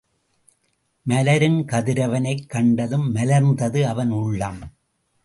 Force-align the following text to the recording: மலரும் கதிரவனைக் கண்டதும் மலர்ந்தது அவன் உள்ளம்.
மலரும் 1.03 1.67
கதிரவனைக் 1.67 2.49
கண்டதும் 2.49 3.15
மலர்ந்தது 3.15 3.83
அவன் 3.83 4.09
உள்ளம். 4.09 4.59